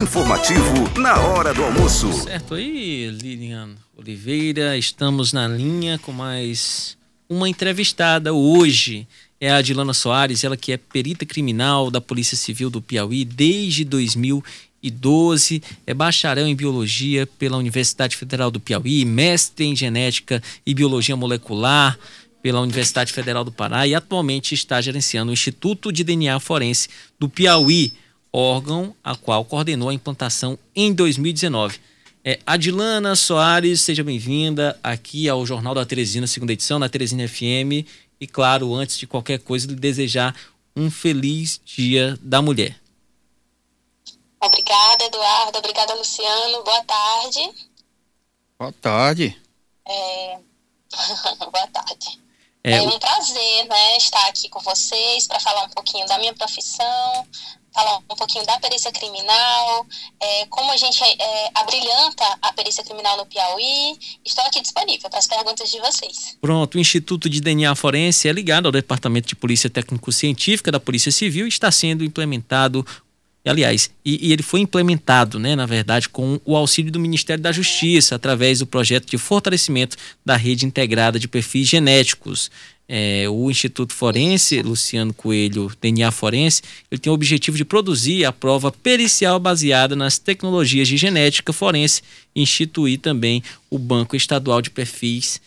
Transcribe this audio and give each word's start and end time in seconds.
Informativo 0.00 1.00
na 1.00 1.20
hora 1.20 1.52
do 1.52 1.64
almoço. 1.64 2.12
Certo 2.12 2.54
aí, 2.54 3.10
Lilian 3.10 3.70
Oliveira, 3.96 4.78
estamos 4.78 5.32
na 5.32 5.48
linha 5.48 5.98
com 5.98 6.12
mais 6.12 6.96
uma 7.28 7.48
entrevistada 7.48 8.32
hoje. 8.32 9.08
É 9.40 9.50
a 9.50 9.60
Dilana 9.60 9.92
Soares, 9.92 10.44
ela 10.44 10.56
que 10.56 10.70
é 10.70 10.76
perita 10.76 11.26
criminal 11.26 11.90
da 11.90 12.00
Polícia 12.00 12.36
Civil 12.36 12.70
do 12.70 12.80
Piauí 12.80 13.24
desde 13.24 13.84
2012, 13.84 15.62
é 15.84 15.92
bacharel 15.92 16.46
em 16.46 16.54
biologia 16.54 17.26
pela 17.36 17.56
Universidade 17.56 18.16
Federal 18.16 18.52
do 18.52 18.60
Piauí, 18.60 19.04
mestre 19.04 19.66
em 19.66 19.74
genética 19.74 20.40
e 20.64 20.74
biologia 20.74 21.16
molecular 21.16 21.98
pela 22.40 22.60
Universidade 22.60 23.12
Federal 23.12 23.42
do 23.42 23.50
Pará 23.50 23.84
e 23.84 23.96
atualmente 23.96 24.54
está 24.54 24.80
gerenciando 24.80 25.32
o 25.32 25.34
Instituto 25.34 25.90
de 25.90 26.04
DNA 26.04 26.38
Forense 26.38 26.88
do 27.18 27.28
Piauí 27.28 27.92
órgão 28.38 28.94
a 29.02 29.16
qual 29.16 29.44
coordenou 29.44 29.88
a 29.88 29.94
implantação 29.94 30.56
em 30.74 30.92
2019. 30.92 31.80
É, 32.24 32.38
Adilana 32.46 33.16
Soares, 33.16 33.80
seja 33.80 34.04
bem-vinda 34.04 34.78
aqui 34.82 35.28
ao 35.28 35.44
Jornal 35.44 35.74
da 35.74 35.84
Teresina, 35.84 36.26
segunda 36.26 36.52
edição, 36.52 36.78
na 36.78 36.88
Teresina 36.88 37.26
FM. 37.26 37.84
E, 38.20 38.26
claro, 38.26 38.74
antes 38.74 38.96
de 38.96 39.06
qualquer 39.06 39.40
coisa, 39.40 39.66
lhe 39.66 39.74
desejar 39.74 40.36
um 40.76 40.90
feliz 40.90 41.60
Dia 41.64 42.16
da 42.22 42.40
Mulher. 42.40 42.80
Obrigada, 44.40 45.04
Eduardo. 45.04 45.58
Obrigada, 45.58 45.94
Luciano. 45.94 46.62
Boa 46.62 46.84
tarde. 46.84 47.52
Boa 48.56 48.72
tarde. 48.72 49.36
É... 49.86 50.38
Boa 51.50 51.66
tarde. 51.68 52.20
É, 52.62 52.76
é 52.76 52.82
um 52.82 52.98
prazer 52.98 53.66
né, 53.68 53.96
estar 53.96 54.28
aqui 54.28 54.48
com 54.48 54.60
vocês 54.60 55.26
para 55.26 55.40
falar 55.40 55.64
um 55.64 55.70
pouquinho 55.70 56.06
da 56.06 56.18
minha 56.18 56.34
profissão, 56.34 57.26
falar 57.78 57.98
um 58.10 58.16
pouquinho 58.16 58.44
da 58.44 58.58
perícia 58.58 58.90
criminal, 58.90 59.86
é, 60.20 60.46
como 60.46 60.72
a 60.72 60.76
gente 60.76 61.00
é, 61.04 61.50
abrilhanta 61.54 62.24
a 62.42 62.52
perícia 62.52 62.82
criminal 62.82 63.16
no 63.16 63.26
Piauí. 63.26 63.96
Estou 64.24 64.44
aqui 64.46 64.60
disponível 64.60 65.08
para 65.08 65.20
as 65.20 65.28
perguntas 65.28 65.70
de 65.70 65.78
vocês. 65.78 66.36
Pronto, 66.40 66.74
o 66.74 66.80
Instituto 66.80 67.30
de 67.30 67.40
DNA 67.40 67.72
Forense 67.76 68.28
é 68.28 68.32
ligado 68.32 68.66
ao 68.66 68.72
Departamento 68.72 69.28
de 69.28 69.36
Polícia 69.36 69.70
Técnico-Científica 69.70 70.72
da 70.72 70.80
Polícia 70.80 71.12
Civil 71.12 71.46
e 71.46 71.48
está 71.48 71.70
sendo 71.70 72.04
implementado 72.04 72.84
aliás, 73.46 73.90
e, 74.04 74.28
e, 74.28 74.32
ele 74.32 74.42
foi 74.42 74.60
implementado, 74.60 75.38
né, 75.38 75.56
na 75.56 75.64
verdade, 75.64 76.06
com 76.06 76.38
o 76.44 76.54
auxílio 76.54 76.92
do 76.92 77.00
Ministério 77.00 77.42
da 77.42 77.50
Justiça, 77.50 78.14
através 78.14 78.58
do 78.58 78.66
projeto 78.66 79.06
de 79.06 79.16
fortalecimento 79.16 79.96
da 80.22 80.36
rede 80.36 80.66
integrada 80.66 81.18
de 81.18 81.26
perfis 81.26 81.66
genéticos 81.66 82.50
é, 82.88 83.28
o 83.28 83.50
Instituto 83.50 83.92
Forense, 83.92 84.62
Luciano 84.62 85.12
Coelho, 85.12 85.70
DNA 85.80 86.10
Forense, 86.10 86.62
ele 86.90 86.98
tem 86.98 87.10
o 87.10 87.14
objetivo 87.14 87.56
de 87.56 87.64
produzir 87.64 88.24
a 88.24 88.32
prova 88.32 88.72
pericial 88.72 89.38
baseada 89.38 89.94
nas 89.94 90.18
tecnologias 90.18 90.88
de 90.88 90.96
genética 90.96 91.52
forense 91.52 92.02
e 92.34 92.40
instituir 92.40 92.98
também 92.98 93.42
o 93.68 93.78
Banco 93.78 94.16
Estadual 94.16 94.62
de 94.62 94.70
Perfis 94.70 95.38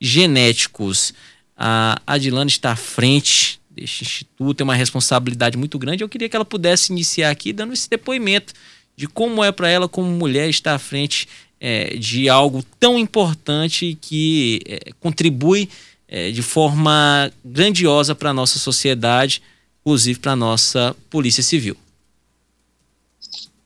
Genéticos. 0.00 1.14
A 1.56 2.00
Adilane 2.04 2.50
está 2.50 2.72
à 2.72 2.76
frente 2.76 3.60
deste 3.70 4.02
instituto, 4.02 4.56
tem 4.56 4.64
uma 4.64 4.74
responsabilidade 4.74 5.56
muito 5.56 5.78
grande. 5.78 6.02
Eu 6.02 6.08
queria 6.08 6.28
que 6.28 6.34
ela 6.34 6.44
pudesse 6.44 6.90
iniciar 6.90 7.30
aqui 7.30 7.52
dando 7.52 7.72
esse 7.72 7.88
depoimento 7.88 8.52
de 8.96 9.06
como 9.06 9.44
é 9.44 9.52
para 9.52 9.68
ela, 9.68 9.88
como 9.88 10.10
mulher, 10.10 10.48
estar 10.48 10.74
à 10.74 10.78
frente 10.78 11.28
é, 11.60 11.96
de 11.96 12.28
algo 12.28 12.64
tão 12.80 12.98
importante 12.98 13.96
que 14.00 14.60
é, 14.66 14.92
contribui 14.98 15.68
é, 16.08 16.30
de 16.30 16.42
forma 16.42 17.30
grandiosa 17.44 18.14
para 18.14 18.30
a 18.30 18.34
nossa 18.34 18.58
sociedade, 18.58 19.42
inclusive 19.80 20.18
para 20.18 20.32
a 20.32 20.36
nossa 20.36 20.96
Polícia 21.10 21.42
Civil. 21.42 21.76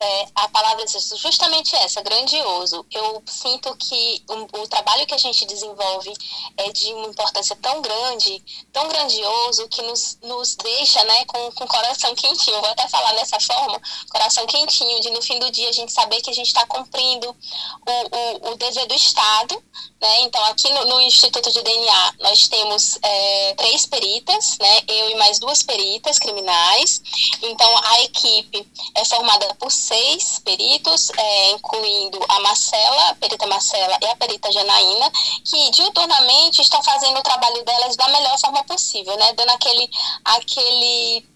É, 0.05 0.27
a 0.35 0.49
palavra 0.49 0.83
é 0.83 1.17
justamente 1.17 1.77
essa, 1.77 2.03
grandioso. 2.03 2.85
Eu 2.91 3.23
sinto 3.25 3.73
que 3.77 4.21
o, 4.29 4.63
o, 4.63 4.69
trabalho 4.69 5.07
que 5.07 5.15
a 5.15 5.19
gente 5.19 5.45
desenvolve 5.47 6.13
é 6.57 6.73
de 6.73 6.93
uma 6.93 7.07
importância 7.07 7.55
tão 7.63 7.81
grande, 7.81 8.43
tão 8.73 8.89
grandioso, 8.89 9.69
que 9.69 9.81
nos, 9.83 10.19
nos 10.23 10.57
deixa 10.57 11.05
né, 11.05 11.25
com, 11.27 11.47
o 11.47 11.69
coração 11.69 12.13
quentinho. 12.17 12.61
vou 12.61 12.71
até 12.71 12.89
falar 12.89 13.13
dessa 13.13 13.39
forma, 13.39 13.81
coração 14.11 14.45
quentinho, 14.45 15.01
de 15.01 15.11
no 15.11 15.23
fim 15.23 15.39
do 15.39 15.53
dia 15.53 15.69
a 15.69 15.73
gente 15.73 15.93
saber 15.93 16.21
que 16.21 16.31
a 16.31 16.35
gente 16.35 16.49
está 16.49 16.67
cumprindo 16.67 17.29
o, 17.31 18.49
o, 18.49 18.53
o 18.53 18.57
dever 18.57 18.87
do 18.89 18.95
Estado 18.95 19.63
né? 20.03 20.23
Então, 20.23 20.45
aqui 20.47 20.69
no, 20.73 20.85
no, 20.87 21.01
Instituto 21.01 21.53
de 21.53 21.63
DNA, 21.63 22.15
nós 22.21 22.49
temos 22.49 22.99
é, 23.03 23.55
três 23.55 23.87
peritas, 23.87 24.59
né? 24.61 24.81
eu 24.89 25.11
e 25.11 25.15
mais 25.15 25.39
duas 25.39 25.63
peritas 25.63 26.19
criminais. 26.19 27.01
Então, 27.41 27.71
a 27.85 28.03
equipe 28.03 28.67
é 28.97 29.05
formada 29.05 29.55
por 29.55 29.71
seis 29.93 30.39
peritos, 30.39 31.11
é, 31.19 31.51
incluindo 31.53 32.19
a 32.27 32.41
Marcela, 32.41 33.11
a 33.11 33.15
perita 33.17 33.47
Marcela 33.47 33.99
e 34.01 34.07
a 34.07 34.17
perita 34.17 34.51
Janaína, 34.51 35.11
que 35.45 35.71
diuturnamente 35.71 36.63
estão 36.63 36.83
fazendo 36.83 37.19
o 37.19 37.23
trabalho 37.23 37.63
delas 37.63 37.95
da 37.95 38.09
melhor 38.09 38.39
forma 38.39 38.65
possível, 38.65 39.15
né? 39.19 39.35
dando 39.35 39.51
aquele, 39.51 39.91
aquele 40.25 41.32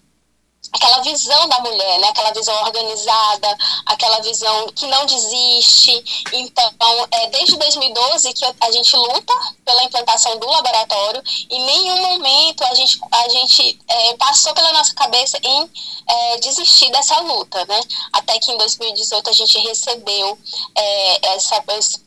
aquela 0.73 1.01
visão 1.01 1.47
da 1.49 1.59
mulher, 1.59 1.99
né? 1.99 2.07
Aquela 2.09 2.31
visão 2.31 2.55
organizada, 2.63 3.57
aquela 3.85 4.19
visão 4.21 4.67
que 4.75 4.87
não 4.87 5.05
desiste. 5.05 6.25
Então, 6.33 6.73
é 7.11 7.27
desde 7.29 7.57
2012 7.57 8.33
que 8.33 8.45
a 8.45 8.71
gente 8.71 8.95
luta 8.95 9.33
pela 9.65 9.83
implantação 9.83 10.37
do 10.37 10.47
laboratório 10.47 11.21
e 11.49 11.55
em 11.55 11.65
nenhum 11.65 12.01
momento 12.07 12.63
a 12.63 12.73
gente, 12.75 12.99
a 13.11 13.29
gente 13.29 13.79
é, 13.87 14.13
passou 14.15 14.53
pela 14.53 14.71
nossa 14.73 14.93
cabeça 14.93 15.37
em 15.43 15.69
é, 16.07 16.37
desistir 16.37 16.89
dessa 16.91 17.19
luta, 17.21 17.65
né? 17.65 17.79
Até 18.13 18.39
que 18.39 18.51
em 18.51 18.57
2018 18.57 19.29
a 19.29 19.33
gente 19.33 19.57
recebeu 19.59 20.37
é, 20.75 21.27
essa, 21.35 21.63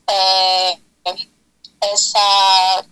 é, 0.09 0.78
essa, 1.81 2.84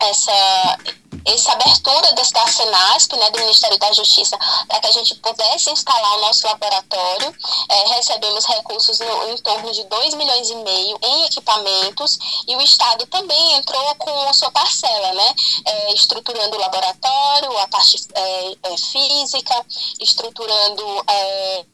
essa 0.00 0.78
essa 1.24 1.52
abertura 1.52 2.12
da 2.12 2.24
Senasp, 2.24 3.16
né, 3.16 3.30
do 3.30 3.38
Ministério 3.40 3.78
da 3.78 3.92
Justiça, 3.92 4.36
para 4.68 4.80
que 4.80 4.86
a 4.86 4.92
gente 4.92 5.14
pudesse 5.16 5.70
instalar 5.70 6.18
o 6.18 6.20
nosso 6.22 6.46
laboratório. 6.46 7.34
É, 7.68 7.88
recebemos 7.96 8.44
recursos 8.46 8.98
no, 8.98 9.30
em 9.30 9.36
torno 9.38 9.72
de 9.72 9.84
2 9.84 10.14
milhões 10.14 10.50
e 10.50 10.54
meio 10.56 10.98
em 11.02 11.24
equipamentos 11.24 12.18
e 12.46 12.56
o 12.56 12.62
Estado 12.62 13.06
também 13.06 13.54
entrou 13.54 13.94
com 13.96 14.28
a 14.28 14.32
sua 14.32 14.50
parcela, 14.50 15.12
né, 15.12 15.34
é, 15.64 15.94
estruturando 15.94 16.56
o 16.56 16.60
laboratório, 16.60 17.58
a 17.58 17.68
parte 17.68 17.96
é, 18.14 18.56
é 18.62 18.76
física, 18.76 19.66
estruturando 20.00 21.04
é, 21.08 21.64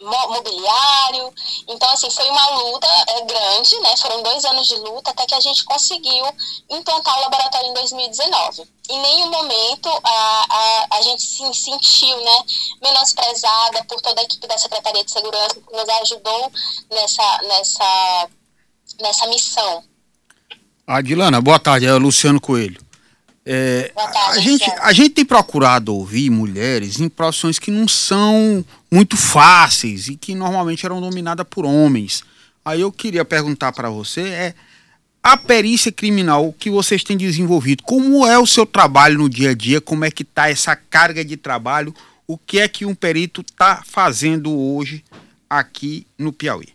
mobiliário. 0.00 1.32
Então, 1.68 1.88
assim, 1.90 2.10
foi 2.10 2.28
uma 2.28 2.48
luta 2.50 2.86
é, 3.08 3.20
grande, 3.24 3.78
né? 3.80 3.96
Foram 3.96 4.22
dois 4.22 4.44
anos 4.44 4.66
de 4.66 4.76
luta 4.76 5.10
até 5.10 5.26
que 5.26 5.34
a 5.34 5.40
gente 5.40 5.64
conseguiu 5.64 6.24
implantar 6.70 7.16
o 7.18 7.20
laboratório 7.22 7.68
em 7.68 7.74
2019. 7.74 8.68
Em 8.88 9.00
nenhum 9.00 9.30
momento 9.30 9.88
a, 9.88 10.46
a, 10.50 10.86
a 10.98 11.02
gente 11.02 11.22
se 11.22 11.54
sentiu, 11.54 12.16
né, 12.16 12.42
menosprezada 12.82 13.84
por 13.84 14.00
toda 14.00 14.20
a 14.20 14.24
equipe 14.24 14.46
da 14.46 14.58
Secretaria 14.58 15.04
de 15.04 15.10
Segurança 15.10 15.54
que 15.54 15.76
nos 15.76 15.88
ajudou 15.88 16.52
nessa, 16.90 17.42
nessa, 17.42 18.28
nessa 19.00 19.26
missão. 19.28 19.84
Adilana, 20.86 21.40
boa 21.40 21.58
tarde, 21.58 21.86
é 21.86 21.92
o 21.92 21.98
Luciano 21.98 22.40
Coelho. 22.40 22.80
É, 23.44 23.92
a, 23.96 24.38
gente, 24.38 24.70
a 24.80 24.92
gente 24.92 25.10
tem 25.10 25.24
procurado 25.24 25.94
ouvir 25.94 26.30
mulheres 26.30 27.00
em 27.00 27.08
profissões 27.08 27.58
que 27.58 27.72
não 27.72 27.88
são 27.88 28.64
muito 28.90 29.16
fáceis 29.16 30.08
e 30.08 30.16
que 30.16 30.34
normalmente 30.34 30.86
eram 30.86 31.00
dominadas 31.00 31.46
por 31.48 31.64
homens. 31.64 32.22
Aí 32.64 32.80
eu 32.80 32.92
queria 32.92 33.24
perguntar 33.24 33.72
para 33.72 33.90
você 33.90 34.20
é 34.20 34.54
a 35.22 35.36
perícia 35.36 35.92
criminal 35.92 36.52
que 36.58 36.68
vocês 36.68 37.04
têm 37.04 37.16
desenvolvido, 37.16 37.82
como 37.84 38.26
é 38.26 38.38
o 38.38 38.46
seu 38.46 38.66
trabalho 38.66 39.18
no 39.18 39.28
dia 39.28 39.50
a 39.50 39.54
dia, 39.54 39.80
como 39.80 40.04
é 40.04 40.10
que 40.10 40.22
está 40.22 40.50
essa 40.50 40.74
carga 40.74 41.24
de 41.24 41.36
trabalho, 41.36 41.94
o 42.26 42.36
que 42.36 42.58
é 42.58 42.66
que 42.66 42.84
um 42.84 42.94
perito 42.94 43.40
está 43.42 43.82
fazendo 43.86 44.50
hoje 44.50 45.04
aqui 45.48 46.06
no 46.18 46.32
Piauí? 46.32 46.70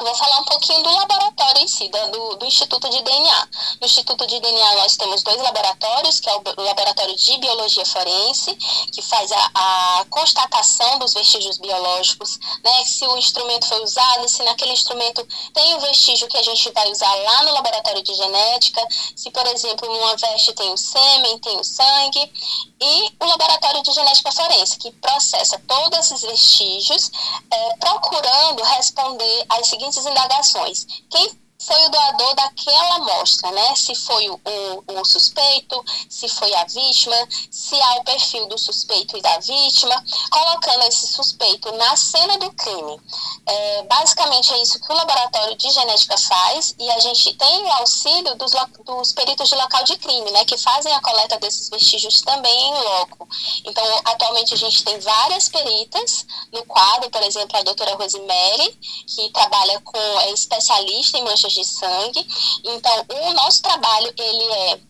Vou 0.00 0.14
falar 0.14 0.40
um 0.40 0.44
pouquinho 0.44 0.82
do 0.82 0.90
laboratório 0.90 1.62
em 1.62 1.68
si, 1.68 1.86
do, 1.88 2.36
do, 2.36 2.46
Instituto 2.46 2.88
de 2.88 3.02
DNA. 3.02 3.48
No 3.80 3.86
Instituto 3.86 4.26
de 4.26 4.40
DNA 4.40 4.74
nós 4.76 4.96
temos 4.96 5.22
dois 5.22 5.36
laboratórios, 5.42 6.20
que 6.20 6.30
é 6.30 6.34
o 6.34 6.42
laboratório 6.56 7.14
de 7.14 7.36
biologia 7.36 7.84
forense, 7.84 8.56
que 8.92 9.02
faz 9.02 9.30
a, 9.30 9.50
a 9.54 10.06
constatação 10.08 10.98
dos 10.98 11.12
vestígios 11.12 11.58
biológicos, 11.58 12.38
né? 12.64 12.84
Se 12.86 13.06
o 13.06 13.16
instrumento 13.18 13.66
foi 13.66 13.82
usado, 13.82 14.26
se 14.26 14.42
naquele 14.42 14.72
instrumento 14.72 15.26
tem 15.52 15.74
o 15.74 15.80
vestígio 15.80 16.28
que 16.28 16.38
a 16.38 16.42
gente 16.42 16.70
vai 16.72 16.90
usar 16.90 17.14
lá 17.14 17.44
no 17.44 17.52
laboratório 17.52 18.02
de 18.02 18.14
genética, 18.14 18.80
se, 19.14 19.30
por 19.30 19.46
exemplo, 19.48 19.86
numa 19.86 20.16
veste 20.16 20.54
tem 20.54 20.72
o 20.72 20.78
sêmen, 20.78 21.38
tem 21.40 21.58
o 21.58 21.64
sangue, 21.64 22.32
e 22.80 23.12
o 23.20 23.26
laboratório 23.26 23.82
de 23.82 23.92
genética 23.92 24.32
forense, 24.32 24.78
que 24.78 24.90
processa 24.92 25.60
todos 25.66 25.98
esses 25.98 26.22
vestígios, 26.22 27.10
é, 27.50 27.76
procurando 27.76 28.62
responder 28.62 29.44
às 29.50 29.66
seguintes 29.66 29.89
indagações. 29.98 30.86
Quem 31.10 31.39
foi 31.60 31.86
o 31.86 31.90
doador 31.90 32.34
daquela 32.34 32.96
amostra, 32.96 33.50
né? 33.52 33.76
Se 33.76 33.94
foi 33.94 34.30
o, 34.30 34.40
o, 34.86 35.04
suspeito, 35.04 35.84
se 36.08 36.28
foi 36.28 36.52
a 36.54 36.64
vítima, 36.64 37.16
se 37.50 37.78
há 37.80 37.94
o 37.96 38.04
perfil 38.04 38.46
do 38.46 38.58
suspeito 38.58 39.16
e 39.16 39.20
da 39.20 39.38
vítima, 39.38 40.04
colocando 40.30 40.84
esse 40.84 41.12
suspeito 41.12 41.70
na 41.72 41.94
cena 41.96 42.38
do 42.38 42.50
crime. 42.52 43.00
É, 43.46 43.82
basicamente 43.82 44.52
é 44.54 44.62
isso 44.62 44.80
que 44.80 44.90
o 44.90 44.96
laboratório 44.96 45.56
de 45.56 45.70
genética 45.70 46.16
faz 46.16 46.74
e 46.78 46.90
a 46.90 46.98
gente 46.98 47.34
tem 47.34 47.62
o 47.62 47.72
auxílio 47.72 48.34
dos, 48.36 48.52
dos 48.84 49.12
peritos 49.12 49.48
de 49.48 49.54
local 49.54 49.84
de 49.84 49.98
crime, 49.98 50.30
né? 50.30 50.44
Que 50.46 50.56
fazem 50.56 50.92
a 50.94 51.00
coleta 51.02 51.38
desses 51.38 51.68
vestígios 51.68 52.22
também 52.22 52.70
em 52.70 52.74
loco. 52.74 53.28
Então, 53.64 53.84
atualmente 54.04 54.54
a 54.54 54.56
gente 54.56 54.82
tem 54.82 54.98
várias 54.98 55.48
peritas 55.48 56.26
no 56.52 56.64
quadro, 56.64 57.10
por 57.10 57.22
exemplo, 57.22 57.58
a 57.58 57.62
doutora 57.62 57.96
Rosemary, 57.96 58.78
que 59.06 59.28
trabalha 59.30 59.78
com, 59.80 59.98
é 60.20 60.32
especialista 60.32 61.18
em 61.18 61.24
manchas 61.24 61.49
de 61.54 61.64
sangue. 61.64 62.26
Então, 62.64 63.06
o 63.08 63.32
nosso 63.34 63.62
trabalho, 63.62 64.12
ele 64.16 64.52
é 64.52 64.80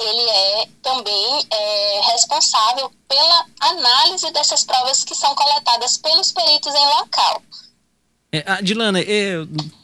ele 0.00 0.28
é 0.28 0.68
também 0.82 1.46
é, 1.50 2.00
responsável 2.12 2.90
pela 3.08 3.46
análise 3.60 4.30
dessas 4.32 4.64
provas 4.64 5.04
que 5.04 5.14
são 5.14 5.34
coletadas 5.34 5.96
pelos 5.96 6.32
peritos 6.32 6.74
em 6.74 6.86
local. 6.98 7.42
É, 8.32 8.42
Adilana, 8.44 9.00
é, 9.00 9.34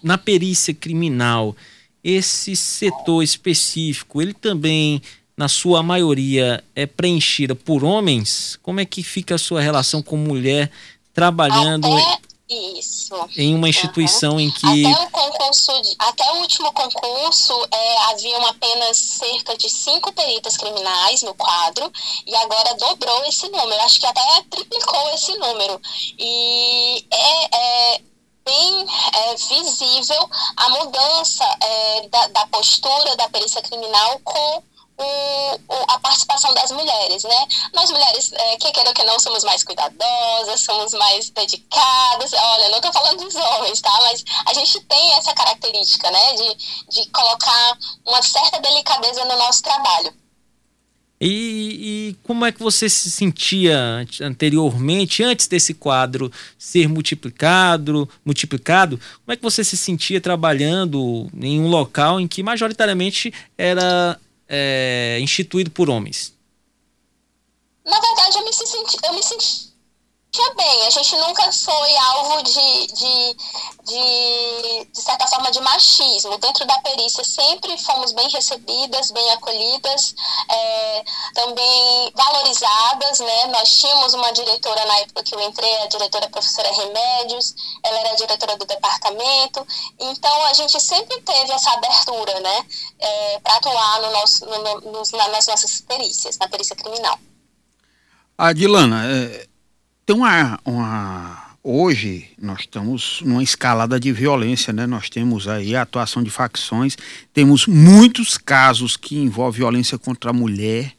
na 0.03 0.19
perícia 0.19 0.75
criminal, 0.75 1.55
esse 2.03 2.57
setor 2.57 3.23
específico, 3.23 4.21
ele 4.21 4.35
também, 4.35 5.01
na 5.37 5.49
sua 5.49 5.83
maioria, 5.83 6.65
é 6.75 6.87
preenchida 6.87 7.55
por 7.55 7.85
homens? 7.85 8.59
Como 8.63 8.81
é 8.81 8.85
que 8.85 9.05
fica 9.05 9.37
a 9.37 9.39
sua 9.39 9.61
relação 9.61 10.03
com 10.03 10.17
mulher 10.17 10.71
trabalhando... 11.15 11.87
Até 11.87 12.30
isso. 12.51 13.15
Em 13.37 13.55
uma 13.55 13.69
instituição 13.69 14.33
uhum. 14.33 14.41
em 14.41 14.51
que. 14.51 14.87
Até 14.87 15.03
o 15.03 15.11
concurso, 15.11 15.83
de, 15.83 15.95
até 15.99 16.33
o 16.33 16.37
último 16.41 16.73
concurso, 16.73 17.53
é, 17.73 17.99
haviam 18.11 18.45
apenas 18.47 18.97
cerca 18.97 19.57
de 19.57 19.69
cinco 19.69 20.13
peritas 20.13 20.57
criminais 20.57 21.23
no 21.23 21.35
quadro, 21.35 21.91
e 22.27 22.35
agora 22.35 22.75
dobrou 22.75 23.25
esse 23.27 23.49
número. 23.49 23.83
Acho 23.83 24.01
que 24.01 24.07
até 24.07 24.43
triplicou 24.51 25.11
esse 25.15 25.37
número. 25.39 25.81
E 26.19 27.07
é, 27.11 27.57
é 27.57 28.01
bem 28.45 28.87
é, 29.15 29.35
visível 29.37 30.31
a 30.57 30.69
mudança 30.71 31.45
é, 31.63 32.09
da, 32.09 32.27
da 32.29 32.47
postura 32.47 33.17
da 33.17 33.29
perícia 33.29 33.63
criminal 33.63 34.21
com 34.25 34.63
a 35.89 35.99
participação 35.99 36.55
das 36.55 36.71
mulheres, 36.71 37.23
né? 37.25 37.47
Nós 37.73 37.91
mulheres, 37.91 38.33
é, 38.33 38.57
que 38.57 38.73
queira 38.73 38.93
que 38.93 39.05
não, 39.05 39.19
somos 39.19 39.45
mais 39.45 39.63
cuidadosas, 39.65 40.61
somos 40.61 40.93
mais 40.93 41.31
dedicadas. 41.31 42.33
Olha, 42.33 42.69
não 42.69 42.77
estou 42.77 42.93
falando 42.93 43.25
dos 43.25 43.35
homens, 43.35 43.81
tá? 43.81 43.99
Mas 44.03 44.25
a 44.47 44.55
gente 44.55 44.81
tem 44.81 45.13
essa 45.15 45.35
característica, 45.35 46.11
né? 46.11 46.35
De, 46.35 46.55
de 46.89 47.11
colocar 47.11 47.79
uma 48.07 48.23
certa 48.23 48.61
delicadeza 48.61 49.25
no 49.25 49.37
nosso 49.37 49.63
trabalho. 49.63 50.15
E, 51.23 51.29
e, 52.09 52.17
como 52.23 52.47
é 52.47 52.53
que 52.53 52.63
você 52.63 52.89
se 52.89 53.11
sentia 53.11 54.07
anteriormente, 54.23 55.23
antes 55.23 55.47
desse 55.47 55.75
quadro 55.75 56.33
ser 56.59 56.89
multiplicado, 56.89 58.09
multiplicado? 58.25 58.99
Como 59.23 59.35
é 59.35 59.37
que 59.37 59.43
você 59.43 59.63
se 59.63 59.77
sentia 59.77 60.19
trabalhando 60.19 61.29
em 61.39 61.61
um 61.61 61.69
local 61.69 62.19
em 62.19 62.27
que 62.27 62.43
majoritariamente 62.43 63.35
era 63.59 64.19
é, 64.51 65.19
instituído 65.21 65.71
por 65.71 65.89
homens? 65.89 66.35
Na 67.85 67.99
verdade, 68.01 68.39
eu 68.39 68.45
me 68.45 68.53
senti, 68.53 68.97
eu 69.05 69.15
me 69.15 69.23
senti 69.23 69.70
bem. 70.61 70.87
A 70.87 70.91
gente 70.91 71.17
nunca 71.17 71.51
foi 71.53 71.97
alvo 71.97 72.43
de, 72.43 72.87
de, 72.89 73.37
de, 73.85 74.87
de 74.93 75.03
certa 75.03 75.27
forma, 75.27 75.51
de 75.51 75.61
machismo. 75.61 76.37
Dentro 76.39 76.67
da 76.67 76.79
perícia 76.81 77.25
sempre 77.25 77.77
fomos 77.79 78.13
bem 78.13 78.29
recebidas, 78.29 79.11
bem 79.11 79.31
acolhidas, 79.33 80.15
é, 80.51 81.05
também 81.35 82.13
valorizadas, 82.15 83.21
né? 83.21 83.47
Nós 83.47 83.81
tínhamos 83.81 84.13
uma 84.15 84.33
diretora 84.33 84.85
na 84.85 84.99
época 84.99 85.23
que 85.23 85.35
eu 85.35 85.41
entrei, 85.41 85.77
a 85.79 85.87
diretora 85.87 86.29
professora 86.29 86.71
Remédios, 86.71 87.55
ela 87.83 87.99
era 88.01 88.17
diretora 88.17 88.57
do 88.57 88.67
departamento, 88.67 89.67
então 89.99 90.45
a 90.47 90.53
gente 90.53 90.79
sempre 90.81 91.21
teve 91.23 91.53
essa 91.53 91.71
abertura, 91.71 92.39
né? 92.41 92.67
É, 92.99 93.41
para 93.41 93.57
atuar 93.57 94.01
no 94.03 94.11
nosso, 94.13 94.47
no, 94.47 94.81
no, 94.81 95.03
nas 95.13 95.47
nossas 95.47 95.81
perícias, 95.81 96.37
na 96.39 96.49
perícia 96.49 96.77
criminal. 96.77 97.19
Adilana, 98.37 99.05
é, 99.07 99.50
tem 100.11 100.17
uma, 100.17 100.59
uma 100.65 101.55
hoje 101.63 102.31
nós 102.37 102.63
estamos 102.63 103.21
numa 103.25 103.45
escalada 103.45 104.01
de 104.01 104.11
violência, 104.11 104.73
né? 104.73 104.85
Nós 104.85 105.09
temos 105.09 105.47
aí 105.47 105.77
a 105.77 105.83
atuação 105.83 106.21
de 106.21 106.31
facções, 106.31 106.97
temos 107.33 107.69
muitos 107.69 108.37
casos 108.37 108.97
que 108.97 109.17
envolvem 109.17 109.61
violência 109.61 109.97
contra 109.97 110.31
a 110.31 110.33
mulher. 110.33 110.93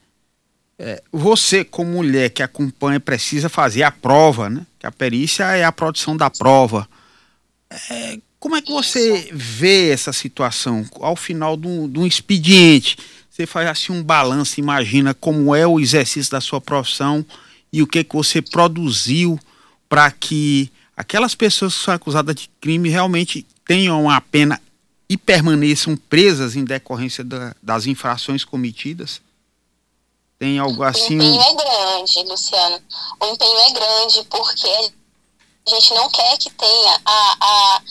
É, 0.79 1.03
você, 1.11 1.65
como 1.65 1.91
mulher 1.91 2.29
que 2.29 2.41
acompanha, 2.41 3.01
precisa 3.01 3.49
fazer 3.49 3.83
a 3.83 3.91
prova, 3.91 4.49
né? 4.49 4.65
Que 4.79 4.87
a 4.87 4.91
perícia 4.91 5.43
é 5.43 5.65
a 5.65 5.73
produção 5.73 6.15
da 6.15 6.29
prova. 6.29 6.87
É, 7.89 8.17
como 8.39 8.55
é 8.55 8.61
que 8.61 8.71
você 8.71 9.29
vê 9.33 9.89
essa 9.89 10.13
situação 10.13 10.85
ao 11.01 11.17
final 11.17 11.57
de 11.57 11.67
um, 11.67 11.89
de 11.89 11.99
um 11.99 12.07
expediente? 12.07 12.97
Você 13.29 13.45
faz 13.45 13.67
assim 13.67 13.91
um 13.91 14.01
balanço, 14.01 14.57
imagina 14.57 15.13
como 15.13 15.53
é 15.53 15.67
o 15.67 15.81
exercício 15.81 16.31
da 16.31 16.39
sua 16.39 16.61
profissão 16.61 17.25
e 17.71 17.81
o 17.81 17.87
que, 17.87 18.03
que 18.03 18.15
você 18.15 18.41
produziu 18.41 19.39
para 19.87 20.11
que 20.11 20.71
aquelas 20.95 21.35
pessoas 21.35 21.77
que 21.77 21.83
são 21.83 21.93
acusadas 21.93 22.35
de 22.35 22.49
crime 22.59 22.89
realmente 22.89 23.45
tenham 23.65 24.09
a 24.09 24.19
pena 24.19 24.61
e 25.09 25.17
permaneçam 25.17 25.95
presas 25.95 26.55
em 26.55 26.63
decorrência 26.63 27.23
da, 27.23 27.55
das 27.61 27.85
infrações 27.85 28.43
cometidas? 28.43 29.21
Tem 30.37 30.57
algo 30.57 30.83
assim? 30.83 31.19
O 31.19 31.23
empenho 31.23 31.41
é 31.41 31.53
grande, 31.53 32.23
Luciano. 32.29 32.81
O 33.19 33.25
empenho 33.27 33.57
é 33.59 33.71
grande 33.73 34.23
porque 34.29 34.91
a 35.67 35.69
gente 35.69 35.93
não 35.93 36.09
quer 36.09 36.37
que 36.37 36.49
tenha 36.49 37.01
a, 37.05 37.37
a 37.39 37.81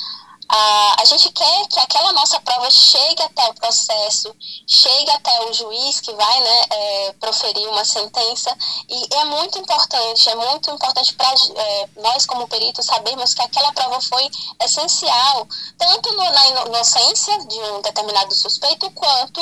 a, 0.53 1.03
a 1.03 1.05
gente 1.05 1.31
quer 1.31 1.67
que 1.69 1.79
aquela 1.79 2.13
nossa 2.13 2.41
prova 2.41 2.69
chegue 2.71 3.23
até 3.23 3.49
o 3.49 3.55
processo, 3.55 4.35
chegue 4.67 5.11
até 5.13 5.45
o 5.45 5.53
juiz 5.53 6.01
que 6.01 6.13
vai 6.13 6.41
né, 6.41 6.63
é, 6.71 7.13
proferir 7.21 7.69
uma 7.69 7.85
sentença. 7.85 8.57
E 8.89 9.15
é 9.15 9.25
muito 9.27 9.61
importante, 9.61 10.29
é 10.29 10.35
muito 10.35 10.71
importante 10.73 11.15
para 11.15 11.33
é, 11.33 11.89
nós, 11.99 12.27
como 12.27 12.49
peritos, 12.49 12.85
sabermos 12.85 13.33
que 13.33 13.43
aquela 13.43 13.73
prova 13.73 14.01
foi 14.01 14.29
essencial, 14.65 15.47
tanto 15.79 16.13
no, 16.15 16.25
na 16.25 16.49
inocência 16.67 17.39
de 17.47 17.61
um 17.61 17.81
determinado 17.83 18.35
suspeito, 18.35 18.91
quanto 18.91 19.41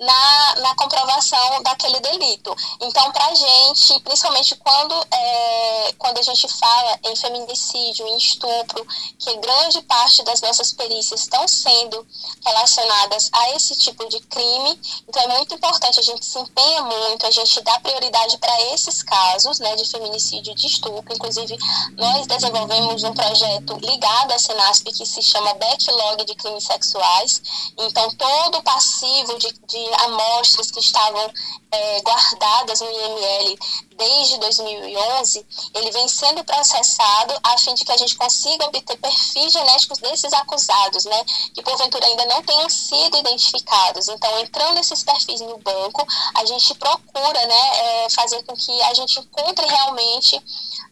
na, 0.00 0.56
na 0.56 0.74
comprovação 0.74 1.62
daquele 1.62 2.00
delito. 2.00 2.54
Então, 2.80 3.12
para 3.12 3.26
a 3.26 3.34
gente, 3.34 4.00
principalmente 4.00 4.56
quando, 4.56 5.06
é, 5.12 5.94
quando 5.98 6.18
a 6.18 6.22
gente 6.22 6.48
fala 6.48 6.98
em 7.04 7.14
feminicídio, 7.14 8.08
em 8.08 8.16
estupro, 8.16 8.84
que 9.20 9.36
grande 9.36 9.80
parte 9.82 10.24
das 10.24 10.40
nossas 10.48 10.72
perícias 10.72 11.20
estão 11.20 11.46
sendo 11.46 12.06
relacionadas 12.44 13.28
a 13.32 13.50
esse 13.50 13.76
tipo 13.76 14.08
de 14.08 14.18
crime. 14.20 14.80
Então, 15.06 15.22
é 15.22 15.28
muito 15.36 15.54
importante, 15.54 16.00
a 16.00 16.02
gente 16.02 16.24
se 16.24 16.38
empenha 16.38 16.82
muito, 16.82 17.26
a 17.26 17.30
gente 17.30 17.60
dá 17.60 17.78
prioridade 17.80 18.38
para 18.38 18.60
esses 18.72 19.02
casos 19.02 19.58
né, 19.58 19.76
de 19.76 19.84
feminicídio 19.84 20.52
e 20.52 20.54
de 20.54 20.66
estupro. 20.66 21.14
Inclusive, 21.14 21.56
nós 21.96 22.26
desenvolvemos 22.26 23.04
um 23.04 23.12
projeto 23.12 23.76
ligado 23.78 24.32
à 24.32 24.38
Senasp 24.38 24.84
que 24.84 25.04
se 25.04 25.22
chama 25.22 25.54
Backlog 25.54 26.24
de 26.24 26.34
Crimes 26.34 26.64
Sexuais. 26.64 27.42
Então, 27.78 28.08
todo 28.14 28.58
o 28.58 28.62
passivo 28.62 29.38
de, 29.38 29.52
de 29.66 29.94
amostras 30.04 30.70
que 30.70 30.80
estavam 30.80 31.30
é, 31.70 32.00
guardadas 32.00 32.80
no 32.80 32.90
IML 32.90 33.58
desde 33.98 34.38
2011, 34.38 35.46
ele 35.74 35.90
vem 35.90 36.08
sendo 36.08 36.44
processado 36.44 37.34
a 37.42 37.58
fim 37.58 37.74
de 37.74 37.84
que 37.84 37.92
a 37.92 37.96
gente 37.96 38.16
consiga 38.16 38.66
obter 38.66 38.96
perfis 38.96 39.52
genéticos 39.52 39.98
desses 39.98 40.32
acusados, 40.32 41.04
né, 41.04 41.24
que 41.52 41.62
porventura 41.62 42.06
ainda 42.06 42.24
não 42.26 42.42
tenham 42.42 42.70
sido 42.70 43.18
identificados. 43.18 44.08
Então, 44.08 44.38
entrando 44.38 44.78
esses 44.78 45.02
perfis 45.02 45.40
no 45.40 45.58
banco, 45.58 46.06
a 46.36 46.44
gente 46.46 46.74
procura, 46.76 47.46
né, 47.46 48.04
é, 48.04 48.10
fazer 48.10 48.42
com 48.44 48.54
que 48.54 48.82
a 48.82 48.94
gente 48.94 49.18
encontre 49.18 49.66
realmente 49.66 50.40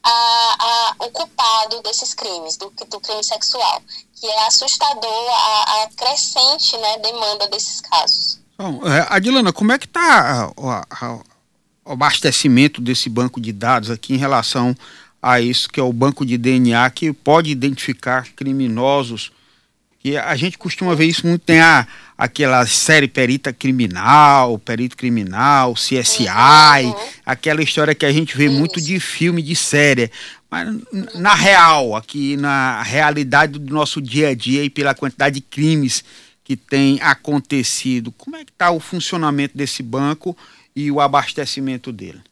a, 0.02 0.56
a, 0.58 1.04
o 1.06 1.10
culpado 1.10 1.80
desses 1.82 2.12
crimes, 2.12 2.56
do, 2.56 2.70
do 2.70 3.00
crime 3.00 3.22
sexual, 3.22 3.80
que 4.20 4.26
é 4.26 4.46
assustador 4.46 5.28
a, 5.30 5.82
a 5.82 5.88
crescente, 5.96 6.76
né, 6.78 6.98
demanda 6.98 7.46
desses 7.48 7.80
casos. 7.80 8.40
Bom, 8.58 8.80
é, 8.86 9.06
Adilana, 9.10 9.52
como 9.52 9.72
é 9.72 9.78
que 9.78 9.84
está 9.84 10.50
abastecimento 11.93 12.81
desse 12.81 13.09
banco 13.09 13.40
de 13.40 13.52
dados 13.52 13.90
aqui 13.90 14.14
em 14.14 14.19
relação 14.19 14.76
a 15.23 15.40
isso 15.40 15.69
que 15.69 15.81
é 15.81 15.83
o 15.83 15.93
banco 15.93 16.25
de 16.25 16.37
DNA 16.37 16.88
que 16.90 17.12
pode 17.12 17.50
identificar 17.50 18.26
criminosos? 18.35 19.33
E 20.07 20.16
a 20.16 20.37
gente 20.37 20.57
costuma 20.57 20.95
ver 20.95 21.07
isso 21.07 21.26
muito, 21.26 21.43
tem 21.43 21.59
a, 21.59 21.85
aquela 22.16 22.64
série 22.64 23.09
Perita 23.09 23.52
Criminal, 23.52 24.57
Perito 24.57 24.97
Criminal, 24.97 25.75
CSI, 25.75 26.28
uhum. 26.85 26.95
aquela 27.26 27.61
história 27.61 27.93
que 27.93 28.07
a 28.07 28.12
gente 28.12 28.37
vê 28.37 28.45
isso. 28.45 28.55
muito 28.55 28.81
de 28.81 29.00
filme, 29.00 29.43
de 29.43 29.57
série. 29.57 30.09
Mas 30.49 30.76
na 31.12 31.35
real, 31.35 31.97
aqui 31.97 32.37
na 32.37 32.85
realidade 32.85 33.59
do 33.59 33.75
nosso 33.75 34.00
dia 34.00 34.28
a 34.28 34.35
dia 34.35 34.62
e 34.62 34.71
pela 34.71 34.95
quantidade 34.95 35.35
de 35.35 35.40
crimes 35.40 36.05
que 36.45 36.57
tem 36.57 37.00
acontecido. 37.02 38.12
Como 38.12 38.37
é 38.37 38.45
que 38.45 38.52
está 38.52 38.71
o 38.71 38.78
funcionamento 38.78 39.59
desse 39.59 39.83
banco 39.83 40.37
e 40.76 40.92
o 40.92 41.00
abastecimento 41.00 41.90
dele? 41.90 42.23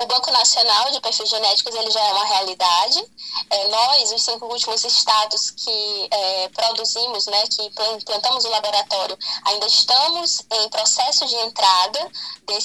O 0.00 0.06
Banco 0.06 0.30
Nacional 0.30 0.92
de 0.92 1.00
Perfis 1.00 1.28
Genéticos 1.28 1.74
ele 1.74 1.90
já 1.90 2.00
é 2.00 2.12
uma 2.12 2.24
realidade. 2.24 3.04
É, 3.50 3.68
nós, 3.68 4.12
os 4.12 4.22
cinco 4.22 4.46
últimos 4.46 4.84
estados 4.84 5.50
que 5.50 6.08
é, 6.08 6.48
produzimos, 6.50 7.26
né, 7.26 7.42
que 7.48 7.62
implantamos 7.96 8.44
o 8.44 8.48
laboratório, 8.48 9.18
ainda 9.44 9.66
estamos 9.66 10.40
em 10.52 10.68
processo 10.68 11.26
de 11.26 11.34
entrada 11.34 12.12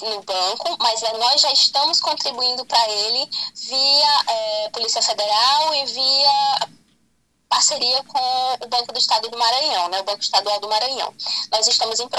no 0.04 0.22
banco, 0.22 0.78
mas 0.80 1.02
é, 1.02 1.18
nós 1.18 1.42
já 1.42 1.52
estamos 1.52 2.00
contribuindo 2.00 2.64
para 2.68 2.88
ele 2.88 3.28
via 3.56 4.24
é, 4.28 4.70
Polícia 4.70 5.02
Federal 5.02 5.74
e 5.74 5.86
via 5.88 6.68
parceria 7.54 8.04
com 8.06 8.66
o 8.66 8.68
Banco 8.68 8.92
do 8.92 8.98
Estado 8.98 9.30
do 9.30 9.38
Maranhão, 9.38 9.88
né, 9.90 10.02
o 10.02 10.04
Banco 10.04 10.22
Estadual 10.22 10.60
do 10.60 10.68
Maranhão. 10.68 11.14
Nós 11.52 11.68
estamos 11.68 12.00
em, 12.00 12.10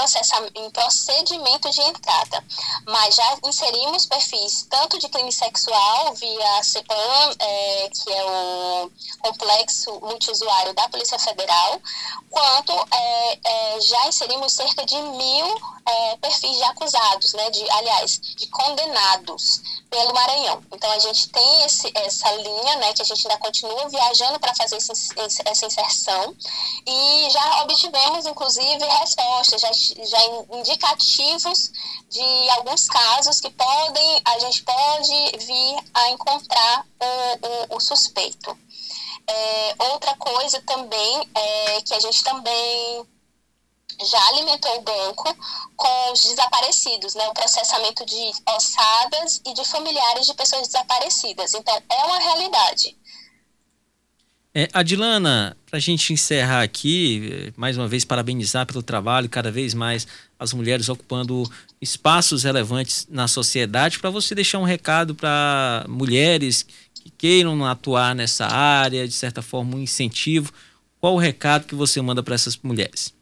em 0.55 0.71
procedimento 0.71 1.69
de 1.69 1.81
entrada, 1.81 2.43
mas 2.87 3.15
já 3.15 3.37
inserimos 3.43 4.05
perfis 4.05 4.65
tanto 4.69 4.97
de 4.97 5.09
clínica 5.09 5.45
sexual 5.45 6.13
via 6.13 6.63
CEPAM, 6.63 7.35
é, 7.39 7.89
que 7.89 8.13
é 8.13 8.23
o 8.23 8.91
Complexo 9.25 9.99
Multiusuário 10.01 10.71
da 10.75 10.87
Polícia 10.87 11.17
Federal, 11.17 11.81
quanto 12.29 12.71
é, 12.93 13.39
é, 13.43 13.81
já 13.81 14.07
inserimos 14.07 14.53
cerca 14.53 14.85
de 14.85 14.95
mil 14.95 15.47
é, 15.87 16.17
perfis 16.17 16.55
de 16.57 16.63
acusados, 16.63 17.33
né, 17.33 17.49
de, 17.49 17.69
aliás, 17.71 18.19
de 18.19 18.45
condenados 18.47 19.61
pelo 19.89 20.13
Maranhão. 20.13 20.63
Então 20.71 20.91
a 20.91 20.99
gente 20.99 21.29
tem 21.29 21.63
esse, 21.63 21.91
essa 21.95 22.31
linha, 22.33 22.75
né, 22.75 22.93
que 22.93 23.01
a 23.01 23.05
gente 23.05 23.27
ainda 23.27 23.39
continua 23.39 23.89
viajando 23.89 24.39
para 24.39 24.53
fazer 24.53 24.77
esse, 24.77 24.91
essa 25.45 25.65
inserção 25.65 26.35
e 26.85 27.27
já 27.31 27.63
obtivemos, 27.63 28.27
inclusive, 28.27 28.85
respostas, 28.99 29.61
já, 29.61 29.71
já 29.71 30.25
indicativos 30.57 31.71
de 32.09 32.49
alguns 32.51 32.87
casos 32.87 33.39
que 33.39 33.49
podem, 33.49 34.21
a 34.23 34.39
gente 34.39 34.63
pode 34.63 35.37
vir 35.45 35.77
a 35.95 36.09
encontrar 36.09 36.85
o, 36.99 37.73
o, 37.73 37.77
o 37.77 37.79
suspeito. 37.79 38.55
É, 39.27 39.75
outra 39.91 40.15
coisa 40.17 40.61
também 40.61 41.29
é 41.35 41.81
que 41.81 41.93
a 41.93 41.99
gente 41.99 42.23
também 42.23 43.07
já 44.03 44.27
alimentou 44.27 44.77
o 44.77 44.81
banco 44.81 45.23
com 45.75 46.11
os 46.11 46.23
desaparecidos, 46.23 47.15
né, 47.15 47.27
o 47.29 47.33
processamento 47.33 48.05
de 48.05 48.31
ossadas 48.55 49.41
e 49.45 49.53
de 49.53 49.63
familiares 49.65 50.25
de 50.25 50.33
pessoas 50.33 50.67
desaparecidas. 50.67 51.53
Então, 51.53 51.75
é 51.89 52.03
uma 52.05 52.19
realidade. 52.19 52.97
É, 54.57 54.69
Adilana, 54.71 55.57
para 55.65 55.75
a 55.75 55.81
gente 55.81 56.13
encerrar 56.13 56.61
aqui, 56.61 57.51
mais 57.57 57.77
uma 57.77 57.89
vez 57.89 58.05
parabenizar 58.05 58.65
pelo 58.65 58.81
trabalho, 58.81 59.27
cada 59.27 59.51
vez 59.51 59.73
mais 59.73 60.07
as 60.39 60.53
mulheres 60.53 60.87
ocupando 60.87 61.43
espaços 61.81 62.43
relevantes 62.43 63.05
na 63.11 63.27
sociedade, 63.27 63.99
para 63.99 64.09
você 64.09 64.33
deixar 64.33 64.59
um 64.59 64.63
recado 64.63 65.13
para 65.13 65.85
mulheres 65.89 66.65
que 66.93 67.09
queiram 67.17 67.65
atuar 67.65 68.15
nessa 68.15 68.45
área, 68.47 69.05
de 69.05 69.13
certa 69.13 69.41
forma, 69.41 69.75
um 69.75 69.81
incentivo. 69.81 70.53
Qual 71.01 71.15
o 71.15 71.19
recado 71.19 71.65
que 71.67 71.75
você 71.75 72.01
manda 72.01 72.23
para 72.23 72.35
essas 72.35 72.57
mulheres? 72.63 73.14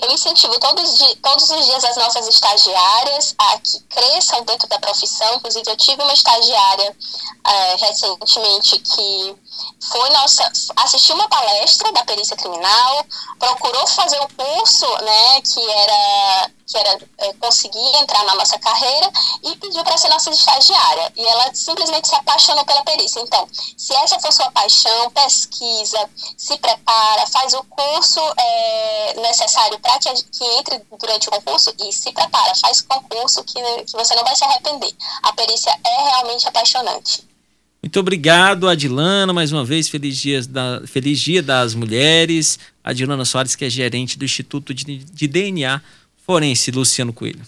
Eu 0.00 0.10
incentivo 0.12 0.58
todos, 0.60 0.98
todos 1.20 1.50
os 1.50 1.66
dias 1.66 1.84
as 1.84 1.96
nossas 1.96 2.28
estagiárias 2.28 3.34
a 3.36 3.58
que 3.58 3.80
cresçam 3.88 4.42
dentro 4.44 4.68
da 4.68 4.78
profissão. 4.78 5.34
Inclusive, 5.34 5.68
eu 5.68 5.76
tive 5.76 6.02
uma 6.02 6.12
estagiária 6.12 6.96
é, 7.44 7.76
recentemente 7.76 8.78
que 8.78 9.36
foi 9.80 10.08
nossa 10.10 10.50
assistiu 10.76 11.14
uma 11.14 11.28
palestra 11.28 11.92
da 11.92 12.04
perícia 12.04 12.36
criminal, 12.36 13.06
procurou 13.38 13.86
fazer 13.86 14.20
o 14.20 14.28
curso, 14.28 14.86
né, 15.02 15.40
que 15.42 15.70
era 15.70 16.50
que 16.68 16.76
era 16.76 16.98
é, 17.18 17.32
conseguir 17.34 17.96
entrar 17.96 18.22
na 18.24 18.34
nossa 18.34 18.58
carreira 18.58 19.10
e 19.42 19.56
pediu 19.56 19.82
para 19.82 19.96
ser 19.96 20.08
nossa 20.08 20.30
estagiária. 20.30 21.12
E 21.16 21.24
ela 21.24 21.54
simplesmente 21.54 22.08
se 22.08 22.14
apaixonou 22.14 22.62
pela 22.66 22.84
perícia. 22.84 23.20
Então, 23.20 23.48
se 23.50 23.94
essa 23.94 24.20
for 24.20 24.30
sua 24.30 24.50
paixão, 24.50 25.10
pesquisa, 25.10 26.10
se 26.36 26.58
prepara, 26.58 27.26
faz 27.28 27.54
o 27.54 27.64
curso 27.64 28.20
é, 28.36 29.14
necessário 29.16 29.78
para 29.80 29.98
que, 29.98 30.12
que 30.24 30.44
entre 30.58 30.78
durante 30.98 31.28
o 31.28 31.30
concurso 31.30 31.74
e 31.78 31.90
se 31.90 32.12
prepara, 32.12 32.54
faz 32.56 32.82
concurso 32.82 33.42
que, 33.44 33.62
que 33.84 33.92
você 33.92 34.14
não 34.14 34.24
vai 34.24 34.36
se 34.36 34.44
arrepender. 34.44 34.94
A 35.22 35.32
perícia 35.32 35.74
é 35.82 36.02
realmente 36.10 36.46
apaixonante. 36.46 37.27
Muito 37.88 38.00
obrigado, 38.00 38.68
Adilana, 38.68 39.32
mais 39.32 39.50
uma 39.50 39.64
vez, 39.64 39.88
feliz 39.88 40.18
dia, 40.18 40.42
da, 40.42 40.82
feliz 40.86 41.18
dia 41.18 41.42
das 41.42 41.74
mulheres. 41.74 42.58
Adilana 42.84 43.24
Soares, 43.24 43.56
que 43.56 43.64
é 43.64 43.70
gerente 43.70 44.18
do 44.18 44.26
Instituto 44.26 44.74
de, 44.74 44.98
de 44.98 45.26
DNA 45.26 45.80
Forense, 46.26 46.70
Luciano 46.70 47.14
Coelho. 47.14 47.40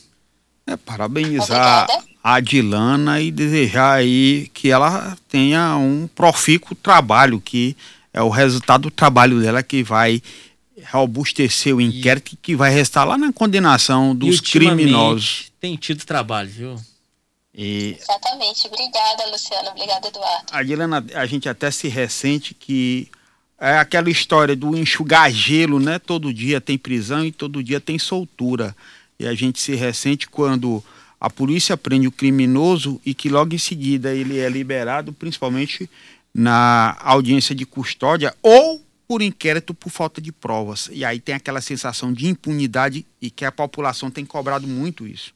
É, 0.66 0.78
parabenizar 0.78 1.86
a 2.24 2.34
Adilana 2.36 3.20
e 3.20 3.30
desejar 3.30 3.96
aí 3.96 4.50
que 4.54 4.70
ela 4.70 5.14
tenha 5.28 5.76
um 5.76 6.08
profícuo 6.14 6.74
trabalho, 6.74 7.38
que 7.38 7.76
é 8.10 8.22
o 8.22 8.30
resultado 8.30 8.84
do 8.84 8.90
trabalho 8.90 9.42
dela 9.42 9.62
que 9.62 9.82
vai 9.82 10.22
robustecer 10.90 11.76
o 11.76 11.82
inquérito 11.82 12.32
e, 12.32 12.36
que 12.36 12.56
vai 12.56 12.72
restar 12.72 13.06
lá 13.06 13.18
na 13.18 13.30
condenação 13.30 14.16
dos 14.16 14.40
criminosos. 14.40 15.52
Tem 15.60 15.76
tido 15.76 16.02
trabalho, 16.06 16.48
viu? 16.48 16.76
E... 17.54 17.96
Exatamente. 18.00 18.66
Obrigada, 18.66 19.26
Luciano. 19.30 19.70
Obrigada, 19.70 20.08
Eduardo. 20.08 20.46
Adilana, 20.52 21.04
a 21.14 21.26
gente 21.26 21.48
até 21.48 21.70
se 21.70 21.88
ressente 21.88 22.54
que 22.54 23.10
é 23.58 23.76
aquela 23.78 24.08
história 24.08 24.56
do 24.56 24.76
enxugar 24.76 25.30
gelo, 25.30 25.78
né? 25.78 25.98
Todo 25.98 26.32
dia 26.32 26.60
tem 26.60 26.78
prisão 26.78 27.24
e 27.24 27.32
todo 27.32 27.62
dia 27.62 27.80
tem 27.80 27.98
soltura. 27.98 28.74
E 29.18 29.26
a 29.26 29.34
gente 29.34 29.60
se 29.60 29.74
ressente 29.74 30.28
quando 30.28 30.82
a 31.20 31.28
polícia 31.28 31.76
prende 31.76 32.06
o 32.06 32.12
criminoso 32.12 32.98
e 33.04 33.12
que 33.12 33.28
logo 33.28 33.54
em 33.54 33.58
seguida 33.58 34.14
ele 34.14 34.38
é 34.38 34.48
liberado, 34.48 35.12
principalmente 35.12 35.90
na 36.32 36.96
audiência 37.00 37.54
de 37.54 37.66
custódia 37.66 38.34
ou 38.42 38.82
por 39.06 39.20
inquérito 39.20 39.74
por 39.74 39.90
falta 39.90 40.20
de 40.20 40.32
provas. 40.32 40.88
E 40.90 41.04
aí 41.04 41.20
tem 41.20 41.34
aquela 41.34 41.60
sensação 41.60 42.12
de 42.12 42.28
impunidade 42.28 43.04
e 43.20 43.30
que 43.30 43.44
a 43.44 43.52
população 43.52 44.10
tem 44.10 44.24
cobrado 44.24 44.66
muito 44.66 45.06
isso. 45.06 45.34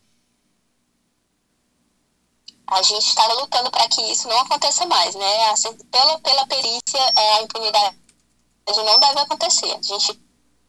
A 2.66 2.82
gente 2.82 3.06
está 3.06 3.26
lutando 3.34 3.70
para 3.70 3.88
que 3.88 4.00
isso 4.10 4.26
não 4.26 4.38
aconteça 4.40 4.86
mais, 4.86 5.14
né? 5.14 5.54
Pela, 5.90 6.18
pela 6.20 6.46
perícia, 6.46 7.12
é, 7.16 7.34
a 7.34 7.42
impunidade 7.42 7.96
não 8.68 8.98
deve 8.98 9.20
acontecer. 9.20 9.72
A 9.72 9.82
gente 9.82 10.20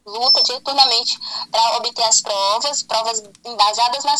luta 0.05 0.43
diuturnamente 0.43 1.17
para 1.49 1.77
obter 1.77 2.03
as 2.03 2.21
provas, 2.21 2.83
provas 2.83 3.23
embasadas 3.43 4.03
nas 4.03 4.13